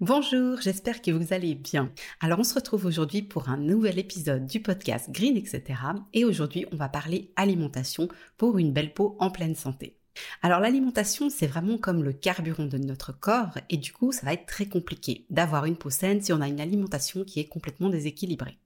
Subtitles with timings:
[0.00, 1.92] Bonjour, j'espère que vous allez bien.
[2.20, 5.80] Alors on se retrouve aujourd'hui pour un nouvel épisode du podcast Green etc.
[6.12, 9.96] Et aujourd'hui on va parler alimentation pour une belle peau en pleine santé.
[10.42, 14.32] Alors l'alimentation, c'est vraiment comme le carburant de notre corps et du coup, ça va
[14.32, 17.88] être très compliqué d'avoir une peau saine si on a une alimentation qui est complètement
[17.88, 18.58] déséquilibrée.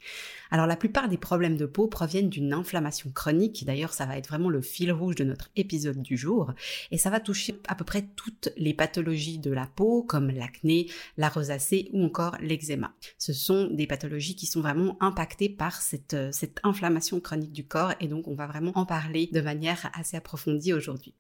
[0.51, 4.29] Alors la plupart des problèmes de peau proviennent d'une inflammation chronique, d'ailleurs ça va être
[4.29, 6.53] vraiment le fil rouge de notre épisode du jour,
[6.91, 10.89] et ça va toucher à peu près toutes les pathologies de la peau comme l'acné,
[11.17, 12.93] la rosacée ou encore l'eczéma.
[13.19, 17.95] Ce sont des pathologies qui sont vraiment impactées par cette, cette inflammation chronique du corps
[18.01, 21.15] et donc on va vraiment en parler de manière assez approfondie aujourd'hui.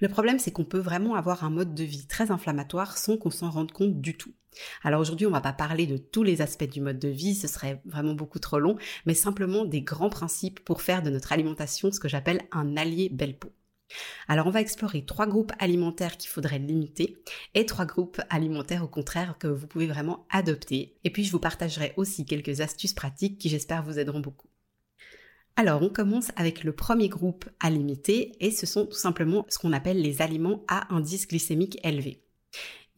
[0.00, 3.30] Le problème, c'est qu'on peut vraiment avoir un mode de vie très inflammatoire sans qu'on
[3.30, 4.32] s'en rende compte du tout.
[4.82, 7.48] Alors aujourd'hui, on va pas parler de tous les aspects du mode de vie, ce
[7.48, 11.90] serait vraiment beaucoup trop long, mais simplement des grands principes pour faire de notre alimentation
[11.90, 13.52] ce que j'appelle un allié belle peau.
[14.28, 17.22] Alors on va explorer trois groupes alimentaires qu'il faudrait limiter
[17.54, 20.96] et trois groupes alimentaires au contraire que vous pouvez vraiment adopter.
[21.04, 24.48] Et puis je vous partagerai aussi quelques astuces pratiques qui j'espère vous aideront beaucoup.
[25.56, 29.58] Alors, on commence avec le premier groupe à limiter et ce sont tout simplement ce
[29.58, 32.22] qu'on appelle les aliments à indice glycémique élevé.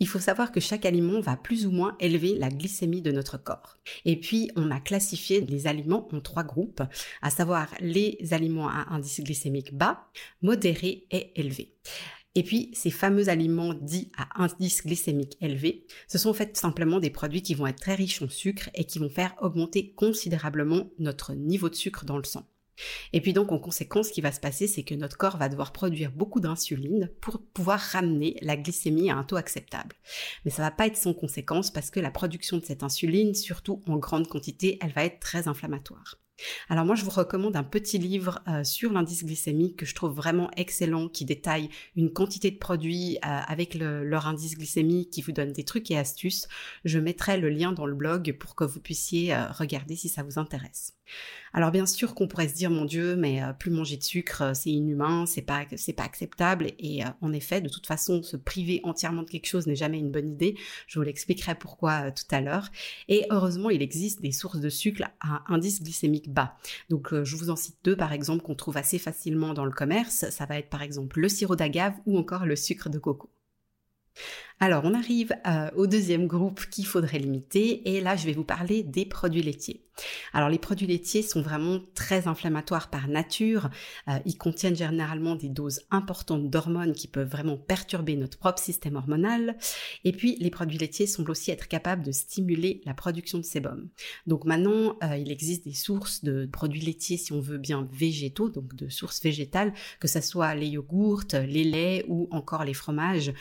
[0.01, 3.39] Il faut savoir que chaque aliment va plus ou moins élever la glycémie de notre
[3.39, 3.77] corps.
[4.05, 6.83] Et puis, on a classifié les aliments en trois groupes,
[7.23, 10.09] à savoir les aliments à indice glycémique bas,
[10.43, 11.77] modéré et élevé.
[12.37, 16.99] Et puis, ces fameux aliments dits à indice glycémique élevé, ce sont en fait simplement
[16.99, 20.91] des produits qui vont être très riches en sucre et qui vont faire augmenter considérablement
[20.99, 22.47] notre niveau de sucre dans le sang.
[23.13, 25.49] Et puis donc en conséquence, ce qui va se passer, c'est que notre corps va
[25.49, 29.95] devoir produire beaucoup d'insuline pour pouvoir ramener la glycémie à un taux acceptable.
[30.45, 33.81] Mais ça va pas être sans conséquence parce que la production de cette insuline, surtout
[33.87, 36.19] en grande quantité, elle va être très inflammatoire.
[36.69, 40.13] Alors moi, je vous recommande un petit livre euh, sur l'indice glycémique que je trouve
[40.13, 45.33] vraiment excellent, qui détaille une quantité de produits euh, avec leur indice glycémique, qui vous
[45.33, 46.49] donne des trucs et astuces.
[46.85, 50.23] Je mettrai le lien dans le blog pour que vous puissiez euh, regarder si ça
[50.23, 50.95] vous intéresse.
[51.53, 54.71] Alors bien sûr qu'on pourrait se dire mon Dieu, mais plus manger de sucre, c'est
[54.71, 56.73] inhumain, c'est pas c'est pas acceptable.
[56.79, 60.11] Et en effet, de toute façon, se priver entièrement de quelque chose n'est jamais une
[60.11, 60.57] bonne idée.
[60.87, 62.71] Je vous l'expliquerai pourquoi tout à l'heure.
[63.09, 66.57] Et heureusement, il existe des sources de sucre à indice glycémique bas.
[66.91, 69.71] Donc euh, je vous en cite deux par exemple qu'on trouve assez facilement dans le
[69.71, 70.29] commerce.
[70.31, 73.31] Ça va être par exemple le sirop d'agave ou encore le sucre de coco.
[74.61, 78.45] Alors, on arrive euh, au deuxième groupe qu'il faudrait limiter et là, je vais vous
[78.45, 79.85] parler des produits laitiers.
[80.33, 83.71] Alors, les produits laitiers sont vraiment très inflammatoires par nature.
[84.09, 88.97] Euh, ils contiennent généralement des doses importantes d'hormones qui peuvent vraiment perturber notre propre système
[88.97, 89.57] hormonal.
[90.05, 93.89] Et puis, les produits laitiers semblent aussi être capables de stimuler la production de sébum.
[94.27, 98.49] Donc maintenant, euh, il existe des sources de produits laitiers, si on veut bien végétaux,
[98.49, 103.33] donc de sources végétales, que ce soit les yogourts, les laits ou encore les fromages.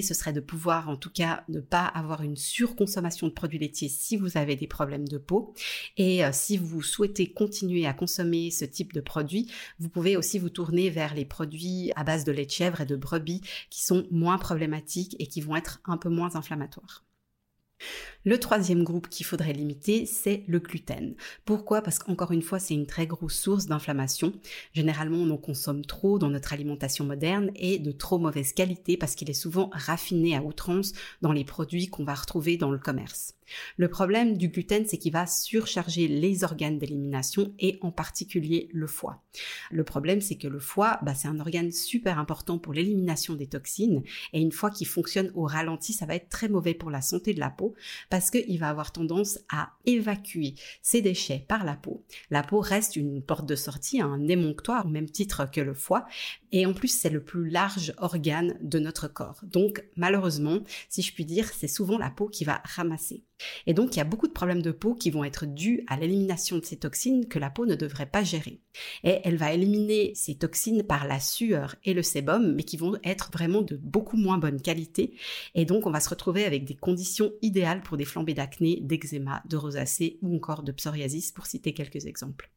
[0.00, 3.90] Ce serait de pouvoir en tout cas ne pas avoir une surconsommation de produits laitiers
[3.90, 5.52] si vous avez des problèmes de peau.
[5.98, 10.38] Et euh, si vous souhaitez continuer à consommer ce type de produits, vous pouvez aussi
[10.38, 13.82] vous tourner vers les produits à base de lait de chèvre et de brebis qui
[13.82, 17.04] sont moins problématiques et qui vont être un peu moins inflammatoires.
[18.24, 21.14] Le troisième groupe qu'il faudrait limiter, c'est le gluten.
[21.44, 21.82] Pourquoi?
[21.82, 24.32] Parce qu'encore une fois, c'est une très grosse source d'inflammation.
[24.74, 29.14] Généralement, on en consomme trop dans notre alimentation moderne et de trop mauvaise qualité parce
[29.16, 33.34] qu'il est souvent raffiné à outrance dans les produits qu'on va retrouver dans le commerce.
[33.76, 38.86] Le problème du gluten, c'est qu'il va surcharger les organes d'élimination et en particulier le
[38.86, 39.22] foie.
[39.70, 43.46] Le problème, c'est que le foie, bah, c'est un organe super important pour l'élimination des
[43.46, 44.02] toxines
[44.32, 47.34] et une fois qu'il fonctionne au ralenti, ça va être très mauvais pour la santé
[47.34, 47.74] de la peau
[48.10, 52.04] parce qu'il va avoir tendance à évacuer ses déchets par la peau.
[52.30, 56.06] La peau reste une porte de sortie, un émonctoire au même titre que le foie
[56.52, 59.40] et en plus c'est le plus large organe de notre corps.
[59.42, 63.24] Donc malheureusement, si je puis dire, c'est souvent la peau qui va ramasser.
[63.66, 65.96] Et donc, il y a beaucoup de problèmes de peau qui vont être dus à
[65.96, 68.60] l'élimination de ces toxines que la peau ne devrait pas gérer.
[69.04, 72.96] Et elle va éliminer ces toxines par la sueur et le sébum, mais qui vont
[73.04, 75.14] être vraiment de beaucoup moins bonne qualité.
[75.54, 79.42] Et donc, on va se retrouver avec des conditions idéales pour des flambées d'acné, d'eczéma,
[79.48, 82.50] de rosacée ou encore de psoriasis, pour citer quelques exemples.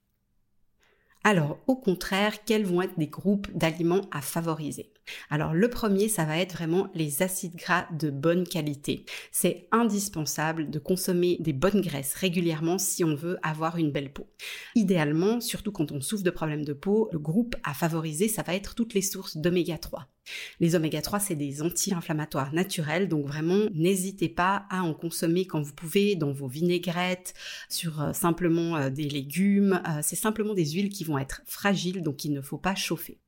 [1.24, 4.94] Alors, au contraire, quels vont être des groupes d'aliments à favoriser?
[5.30, 9.06] Alors le premier, ça va être vraiment les acides gras de bonne qualité.
[9.31, 14.28] C'est indispensable de consommer des bonnes graisses régulièrement si on veut avoir une belle peau.
[14.75, 18.56] Idéalement, surtout quand on souffre de problèmes de peau, le groupe à favoriser, ça va
[18.56, 20.07] être toutes les sources d'oméga 3.
[20.60, 25.62] Les oméga 3, c'est des anti-inflammatoires naturels, donc vraiment n'hésitez pas à en consommer quand
[25.62, 27.34] vous pouvez dans vos vinaigrettes,
[27.69, 29.81] sur euh, simplement euh, des légumes.
[29.88, 33.19] Euh, c'est simplement des huiles qui vont être fragiles, donc il ne faut pas chauffer.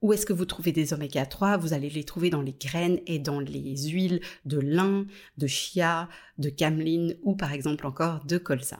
[0.00, 3.00] Où est-ce que vous trouvez des oméga 3 Vous allez les trouver dans les graines
[3.06, 5.06] et dans les huiles de lin,
[5.38, 6.08] de chia,
[6.38, 8.78] de cameline ou par exemple encore de colza.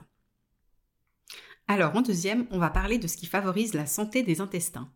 [1.67, 4.91] Alors en deuxième, on va parler de ce qui favorise la santé des intestins.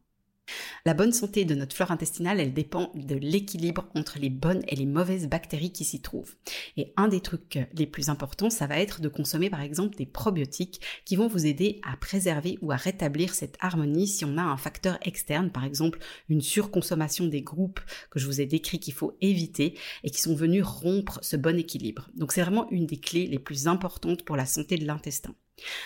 [0.85, 4.75] La bonne santé de notre flore intestinale, elle dépend de l'équilibre entre les bonnes et
[4.75, 6.35] les mauvaises bactéries qui s'y trouvent.
[6.77, 10.07] Et un des trucs les plus importants, ça va être de consommer par exemple des
[10.07, 14.43] probiotiques qui vont vous aider à préserver ou à rétablir cette harmonie si on a
[14.43, 17.81] un facteur externe, par exemple une surconsommation des groupes
[18.11, 21.59] que je vous ai décrit qu'il faut éviter et qui sont venus rompre ce bon
[21.59, 22.09] équilibre.
[22.17, 25.35] Donc c'est vraiment une des clés les plus importantes pour la santé de l'intestin.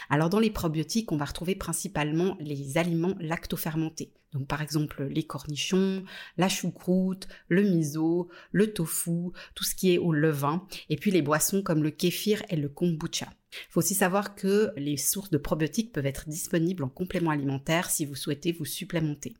[0.08, 4.12] Alors dans les probiotiques, on va retrouver principalement les aliments lactofermentés.
[4.36, 6.04] Donc par exemple les cornichons,
[6.36, 11.22] la choucroute, le miso, le tofu, tout ce qui est au levain, et puis les
[11.22, 13.32] boissons comme le kéfir et le kombucha.
[13.52, 17.88] Il faut aussi savoir que les sources de probiotiques peuvent être disponibles en complément alimentaire
[17.88, 19.34] si vous souhaitez vous supplémenter.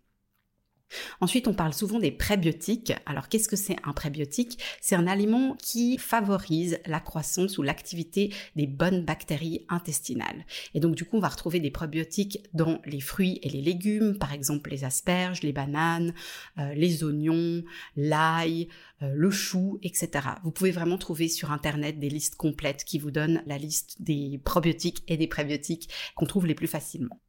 [1.21, 2.93] Ensuite, on parle souvent des prébiotiques.
[3.07, 4.59] Alors, qu'est-ce que c'est un prébiotique?
[4.81, 10.47] C'est un aliment qui favorise la croissance ou l'activité des bonnes bactéries intestinales.
[10.75, 14.19] Et donc, du coup, on va retrouver des prébiotiques dans les fruits et les légumes,
[14.19, 16.15] par exemple les asperges, les bananes,
[16.59, 17.65] euh, les oignons,
[17.97, 18.69] l'ail,
[19.03, 20.29] euh, le chou, etc.
[20.45, 24.41] Vous pouvez vraiment trouver sur Internet des listes complètes qui vous donnent la liste des
[24.45, 27.21] probiotiques et des prébiotiques qu'on trouve les plus facilement.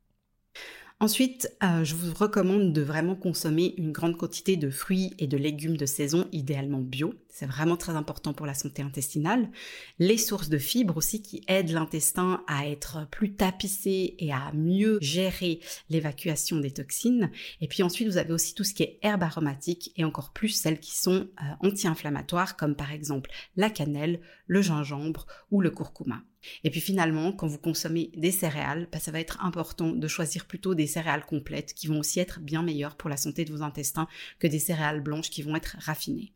[0.99, 5.37] Ensuite, euh, je vous recommande de vraiment consommer une grande quantité de fruits et de
[5.37, 7.13] légumes de saison, idéalement bio.
[7.37, 9.51] C'est vraiment très important pour la santé intestinale.
[9.99, 14.97] Les sources de fibres aussi qui aident l'intestin à être plus tapissé et à mieux
[15.01, 15.59] gérer
[15.91, 17.29] l'évacuation des toxines.
[17.61, 20.49] Et puis ensuite, vous avez aussi tout ce qui est herbes aromatiques et encore plus
[20.49, 26.23] celles qui sont euh, anti-inflammatoires comme par exemple la cannelle, le gingembre ou le curcuma.
[26.63, 30.47] Et puis finalement, quand vous consommez des céréales, bah, ça va être important de choisir
[30.47, 33.61] plutôt des céréales complètes qui vont aussi être bien meilleures pour la santé de vos
[33.61, 34.07] intestins
[34.39, 36.33] que des céréales blanches qui vont être raffinées.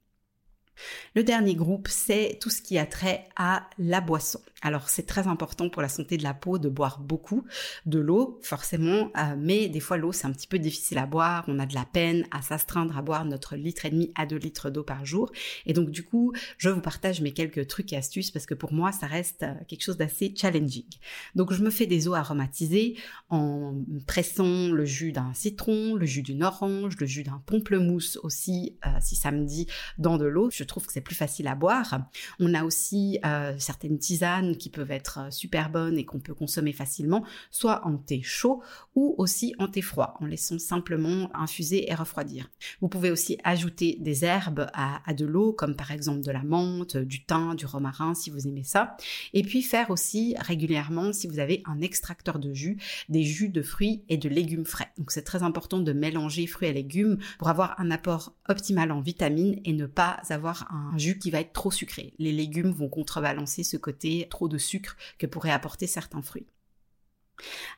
[1.15, 4.39] Le dernier groupe, c'est tout ce qui a trait à la boisson.
[4.61, 7.43] Alors c'est très important pour la santé de la peau de boire beaucoup
[7.87, 11.43] de l'eau, forcément, euh, mais des fois l'eau c'est un petit peu difficile à boire,
[11.47, 14.37] on a de la peine à s'astreindre à boire notre litre et demi à deux
[14.37, 15.31] litres d'eau par jour.
[15.65, 18.71] Et donc du coup, je vous partage mes quelques trucs et astuces parce que pour
[18.71, 20.85] moi ça reste euh, quelque chose d'assez challenging.
[21.33, 22.97] Donc je me fais des eaux aromatisées
[23.29, 23.75] en
[24.05, 28.89] pressant le jus d'un citron, le jus d'une orange, le jus d'un pamplemousse aussi, euh,
[29.01, 29.65] si ça me dit,
[29.97, 30.51] dans de l'eau.
[30.71, 32.01] Trouve que c'est plus facile à boire.
[32.39, 33.19] On a aussi
[33.57, 37.97] certaines tisanes qui peuvent être euh, super bonnes et qu'on peut consommer facilement, soit en
[37.97, 38.61] thé chaud
[38.95, 42.49] ou aussi en thé froid, en laissant simplement infuser et refroidir.
[42.81, 46.97] Vous pouvez aussi ajouter des herbes à, de l'eau, comme par exemple de la menthe,
[46.97, 48.95] du thym, du romarin, si vous aimez ça.
[49.33, 52.77] Et puis faire aussi régulièrement, si vous avez un extracteur de jus,
[53.09, 54.91] des jus de fruits et de légumes frais.
[54.97, 59.01] Donc c'est très important de mélanger fruits et légumes pour avoir un apport optimal en
[59.01, 62.13] vitamines et ne pas avoir un jus qui va être trop sucré.
[62.19, 66.47] Les légumes vont contrebalancer ce côté trop de sucre que pourraient apporter certains fruits.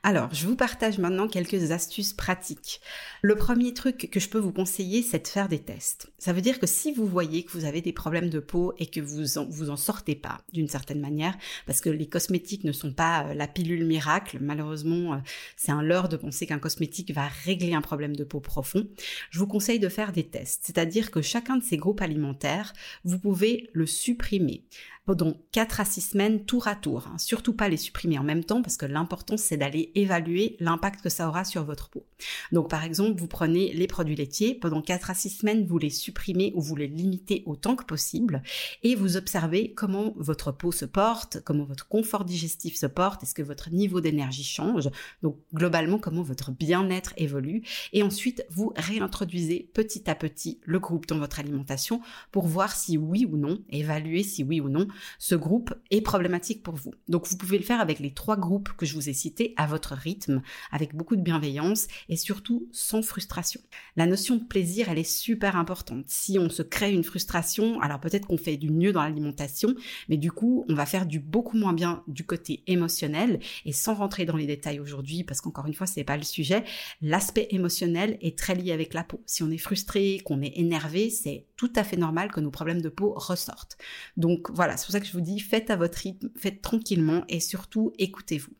[0.02, 2.80] Alors, je vous partage maintenant quelques astuces pratiques.
[3.22, 6.12] Le premier truc que je peux vous conseiller, c'est de faire des tests.
[6.18, 8.86] Ça veut dire que si vous voyez que vous avez des problèmes de peau et
[8.86, 12.72] que vous en, vous en sortez pas d'une certaine manière, parce que les cosmétiques ne
[12.72, 15.18] sont pas euh, la pilule miracle, malheureusement, euh,
[15.56, 18.86] c'est un leurre de penser qu'un cosmétique va régler un problème de peau profond,
[19.30, 20.62] je vous conseille de faire des tests.
[20.64, 22.72] C'est-à-dire que chacun de ces groupes alimentaires,
[23.04, 24.64] vous pouvez le supprimer
[25.06, 27.06] pendant 4 à 6 semaines tour à tour.
[27.06, 27.18] Hein.
[27.18, 31.10] Surtout pas les supprimer en même temps parce que l'important c'est d'aller évaluer l'impact que
[31.10, 32.06] ça aura sur votre peau.
[32.52, 35.90] Donc par exemple, vous prenez les produits laitiers, pendant 4 à 6 semaines, vous les
[35.90, 38.42] supprimez ou vous les limitez autant que possible
[38.82, 43.34] et vous observez comment votre peau se porte, comment votre confort digestif se porte, est-ce
[43.34, 44.88] que votre niveau d'énergie change,
[45.22, 51.06] donc globalement comment votre bien-être évolue et ensuite vous réintroduisez petit à petit le groupe
[51.06, 52.00] dans votre alimentation
[52.32, 56.62] pour voir si oui ou non, évaluer si oui ou non ce groupe est problématique
[56.62, 56.92] pour vous.
[57.08, 59.66] Donc vous pouvez le faire avec les trois groupes que je vous ai cités à
[59.66, 63.60] votre rythme, avec beaucoup de bienveillance et surtout sans frustration.
[63.96, 66.04] La notion de plaisir, elle est super importante.
[66.06, 69.74] Si on se crée une frustration, alors peut-être qu'on fait du mieux dans l'alimentation,
[70.08, 73.94] mais du coup, on va faire du beaucoup moins bien du côté émotionnel et sans
[73.94, 76.64] rentrer dans les détails aujourd'hui parce qu'encore une fois, c'est pas le sujet,
[77.02, 79.22] l'aspect émotionnel est très lié avec la peau.
[79.26, 82.82] Si on est frustré, qu'on est énervé, c'est tout à fait normal que nos problèmes
[82.82, 83.76] de peau ressortent.
[84.16, 87.24] Donc voilà, c'est pour ça que je vous dis, faites à votre rythme, faites tranquillement
[87.30, 88.52] et surtout écoutez-vous.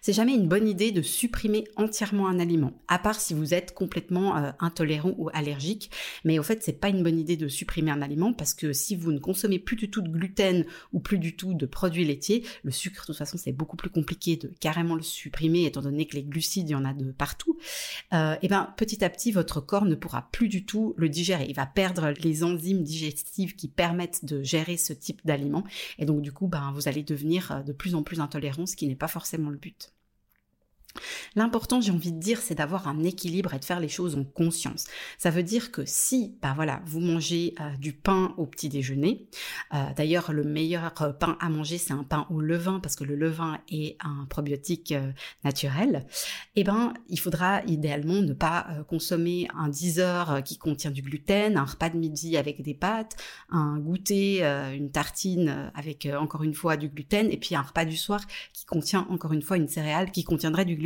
[0.00, 3.74] C'est jamais une bonne idée de supprimer entièrement un aliment, à part si vous êtes
[3.74, 5.90] complètement euh, intolérant ou allergique.
[6.24, 8.96] Mais au fait, c'est pas une bonne idée de supprimer un aliment parce que si
[8.96, 12.44] vous ne consommez plus du tout de gluten ou plus du tout de produits laitiers,
[12.64, 16.06] le sucre, de toute façon, c'est beaucoup plus compliqué de carrément le supprimer étant donné
[16.06, 17.58] que les glucides, il y en a de partout.
[18.14, 21.46] Euh, et ben, petit à petit, votre corps ne pourra plus du tout le digérer.
[21.48, 25.64] Il va perdre les enzymes digestives qui permettent de gérer ce type d'aliment.
[25.98, 28.76] Et donc, du coup, ben, vous allez devenir euh, de plus en plus intolérant, ce
[28.76, 29.92] qui n'est pas forcément le but.
[31.36, 34.24] L'important, j'ai envie de dire, c'est d'avoir un équilibre et de faire les choses en
[34.24, 34.86] conscience.
[35.18, 39.28] Ça veut dire que si, bah voilà, vous mangez euh, du pain au petit déjeuner,
[39.74, 43.04] euh, d'ailleurs le meilleur euh, pain à manger, c'est un pain au levain parce que
[43.04, 44.94] le levain est un probiotique
[45.44, 46.06] naturel.
[46.56, 51.56] Eh ben, il faudra idéalement ne pas consommer un 10 heures qui contient du gluten,
[51.56, 53.16] un repas de midi avec des pâtes,
[53.50, 54.42] un goûter,
[54.74, 58.20] une tartine avec encore une fois du gluten, et puis un repas du soir
[58.52, 60.79] qui contient encore une fois une céréale qui contiendrait du gluten.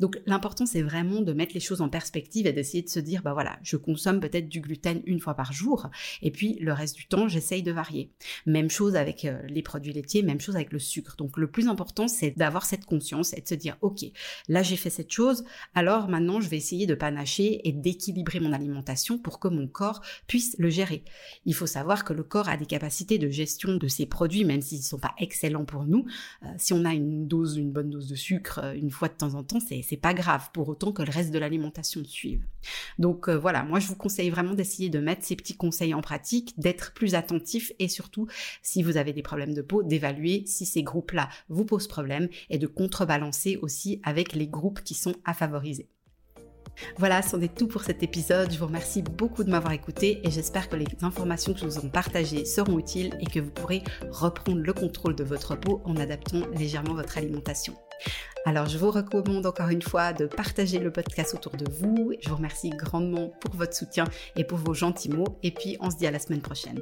[0.00, 3.22] Donc l'important c'est vraiment de mettre les choses en perspective et d'essayer de se dire
[3.22, 5.88] bah voilà, je consomme peut-être du gluten une fois par jour
[6.22, 8.10] et puis le reste du temps, j'essaye de varier.
[8.46, 11.16] Même chose avec euh, les produits laitiers, même chose avec le sucre.
[11.16, 14.04] Donc le plus important c'est d'avoir cette conscience et de se dire OK,
[14.48, 18.52] là j'ai fait cette chose, alors maintenant je vais essayer de panacher et d'équilibrer mon
[18.52, 21.04] alimentation pour que mon corps puisse le gérer.
[21.44, 24.60] Il faut savoir que le corps a des capacités de gestion de ces produits même
[24.60, 26.04] s'ils ne sont pas excellents pour nous.
[26.42, 29.18] Euh, si on a une dose une bonne dose de sucre euh, une fois de
[29.18, 32.44] temps en temps, c'est pas grave, pour autant que le reste de l'alimentation suive.
[32.98, 36.02] Donc euh, voilà, moi je vous conseille vraiment d'essayer de mettre ces petits conseils en
[36.02, 38.26] pratique, d'être plus attentif et surtout,
[38.62, 42.58] si vous avez des problèmes de peau, d'évaluer si ces groupes-là vous posent problème et
[42.58, 45.88] de contrebalancer aussi avec les groupes qui sont à favoriser.
[46.98, 48.52] Voilà, c'en est tout pour cet épisode.
[48.52, 51.86] Je vous remercie beaucoup de m'avoir écouté et j'espère que les informations que je vous
[51.86, 55.96] ai partagées seront utiles et que vous pourrez reprendre le contrôle de votre peau en
[55.96, 57.74] adaptant légèrement votre alimentation.
[58.46, 62.12] Alors je vous recommande encore une fois de partager le podcast autour de vous.
[62.20, 64.04] Je vous remercie grandement pour votre soutien
[64.36, 65.38] et pour vos gentils mots.
[65.42, 66.80] Et puis on se dit à la semaine prochaine.